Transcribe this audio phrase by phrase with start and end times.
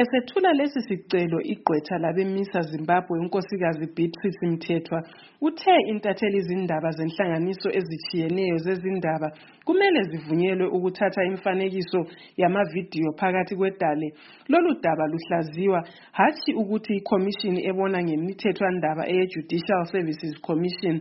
[0.00, 5.02] Esethula lesi sicelo igqwetha labemisa Zimbabwe unkosikazi Beatrice Mthethwa
[5.40, 9.28] uthe intatheli zindaba zenhlanganiso ezitshiyeneyo zezindaba
[9.66, 12.00] kumele zivunyelwe ukuthatha imifanekiso
[12.36, 14.08] yamavidiyo phakathi kwedale
[14.48, 15.80] lolu daba luhlaziywa
[16.12, 20.96] hatshi ukuthi ikhomishini ebona ngemithethwandaba eye-Judicial Services Commission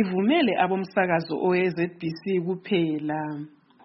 [0.00, 3.20] ivumele abomsakazo owe-ZBC kuphela.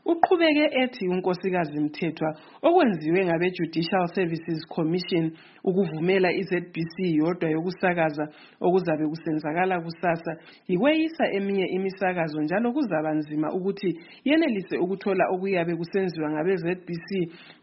[0.05, 2.29] Uqhubeke ethi unkosikazi Mthethwa
[2.61, 5.31] okwenziwe ngabe-Judicial Services Commission
[5.63, 8.25] ukuvumela i-ZBC yodwa yokusakaza
[8.59, 10.31] okuzabe kusenzakala kusasa
[10.67, 13.89] yikweyisa eminye imisakazo njalo kuzaba nzima ukuthi
[14.27, 17.09] yenelise ukuthola okuyabe kusenziwa ngabe-ZBC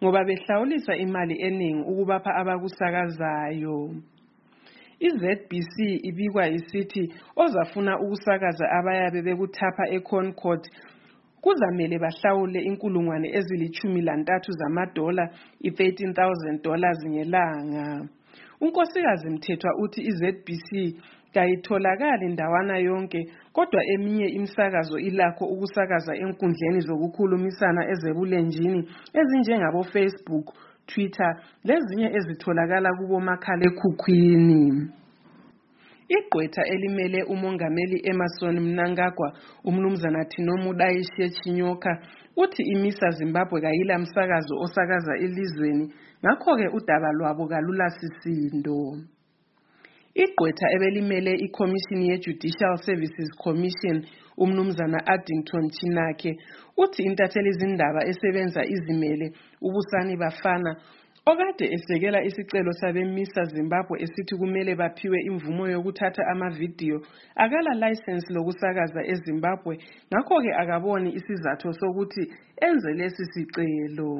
[0.02, 3.78] ngoba behlawulisa imali eningi ukubapha abakusakazayo.
[5.00, 5.74] I-ZBC
[6.08, 10.62] ibikwa yisithi ozafuna ukusakaza abayabe bekuthapha eConcord
[11.40, 15.30] kuzamele bahlawule inkulungwane ezilithumi lantathu zamadola
[15.60, 18.08] i-13,000 dollars ngelanga.
[18.60, 20.96] Unkosikazi Mthethwa uthi i-ZBC
[21.34, 28.88] kayitholakali ndawana yonke kodwa eminye imisakazo ilakho ukusakaza enkundleni zokukhulumisana ezebulenjini
[29.18, 30.46] ezinjengabo-Facebook,
[30.86, 34.90] Twitter lezinye ezitholakala kubomakhalekhukhwini.
[36.16, 39.32] Igqwetha elimele umongameli Emmerson Mnangagwa
[39.64, 42.02] umnumzana Tinomu Dayishe Chinyoka
[42.36, 45.92] uthi imisa Zimbabwe kayila msakazo osakaza elizweni
[46.24, 48.78] ngakho-ke udaba lwabo kalulasisindo.
[50.14, 54.04] Igqwetha ebelimele ikhomishini ye-Judicial Services Commission
[54.36, 56.32] umnumzana Addington Chinakhe
[56.76, 60.76] uthi intatheli zindaba esebenza izimele ubusani bafana
[61.26, 66.98] okade esekela isicelo sabemisa Zimbabwe esithi kumele baphiwe imvumo yokuthatha amavidiyo
[67.36, 69.74] akala license lokusakaza eZimbabwe
[70.10, 72.22] ngakho-ke akaboni isizathu sokuthi
[72.66, 74.10] enze lesi sicelo.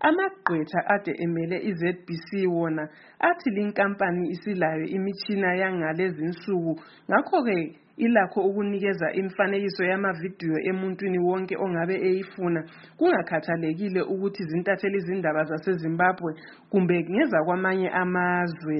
[0.00, 2.88] Amagqwetha ade emele i-ZBC wona
[3.20, 6.72] athi linkampani isilayo imitshina yangalezinsuku
[7.10, 7.58] ngakho-ke
[7.96, 12.60] ilakho ukunikeza imifanekiso yamavidiyo emuntwini wonke ongabe eyifuna
[12.98, 16.30] kungakhathalekile ukuthi zintatheli zindaba zaseZimbabwe
[16.70, 18.78] kumbe ngezakwamanye amazwe.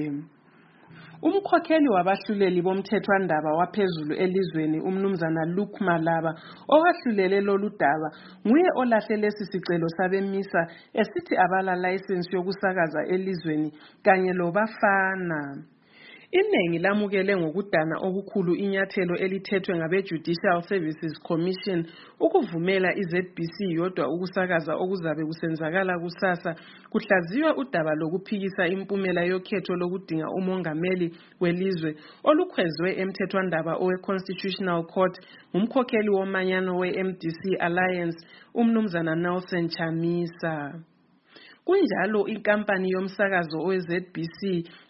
[1.27, 6.31] Umkhokheli wabahluleli bomthethwandaba waphezulu elizweni umnumzana Luke Malaba
[6.75, 8.07] owahlulele lolu daba
[8.45, 10.61] nguye olahle lesi sicelo sabemisa
[11.01, 13.69] esithi abala layisensi yokusakaza elizweni
[14.05, 15.39] kanye lobafana.
[16.31, 21.85] Iningi lamukele ngokudana okukhulu inyathelo elithethwe ngabe-Judicial Services Commission
[22.19, 26.55] ukuvumela i-ZBC yodwa ukusakaza okuzabe kusenzakala kusasa
[26.91, 31.07] kuhlaziywa udaba lokuphikisa impumela yokhetho lokudinga umongameli
[31.41, 35.15] welizwe olukhwezwe emthethwandaba owe-Constitutional Court
[35.55, 38.17] ngumkhokheli womanyano we-MDC Alliance
[38.53, 40.53] umnumzana Nelson Chamisa.
[41.65, 44.39] Kunjalo inkampani yomsakazo we-ZBC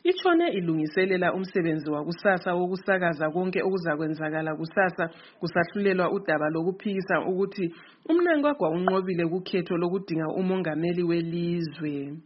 [0.04, 5.10] itshone ilungiselela umsebenzi wakusasa wokusakaza konke okuzakwenzakala kusasa
[5.40, 7.74] kusahlulelwa udaba lokuphikisa ukuthi
[8.10, 12.18] uMnangagwa unqobile kukhetho lokudinga umongameli welizwe.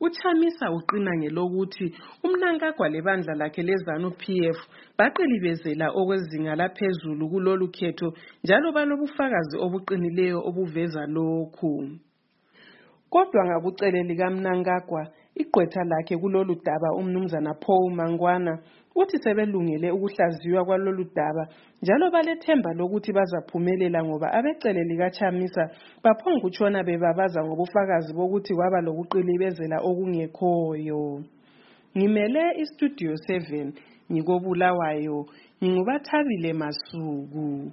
[0.00, 1.86] Uchamisa uqina ngelokuthi
[2.24, 4.58] uMnangagwa lebandla lakhe leZANU-PF
[4.98, 8.08] baqilibezela okwezinga laphezulu kulolu khetho
[8.44, 11.72] njalo balobufakazi obuqinileyo obuveza lokhu.
[13.14, 15.02] Kodwa ngakucele likaMnangagwa
[15.42, 18.58] igqwetha lakhe kulolu daba umnumzana Paul Mangwana
[18.94, 21.46] uthi sebelungele ukuhlaziywa kwalolu daba
[21.82, 25.62] njalo balethemba lokuthi bazaphumelela ngoba abecele likaChamisa
[26.02, 31.22] baphongutshona bebabaza ngobufakazi bokuthi kwaba lokuqilibezela okungekhoyo.
[31.96, 33.72] Ngimele iStudio 7
[34.10, 35.26] ngikobulawayo
[35.62, 37.70] ngingubathabile Masuku.